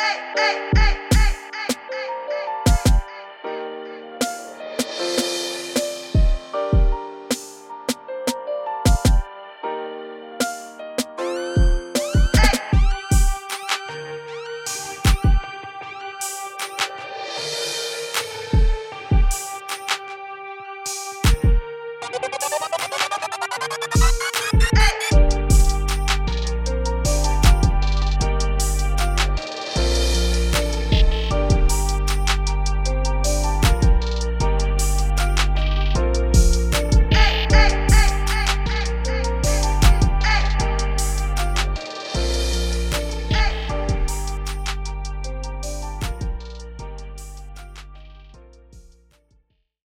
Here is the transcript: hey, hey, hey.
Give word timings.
hey, 0.00 0.16
hey, 0.36 0.70
hey. 0.76 0.99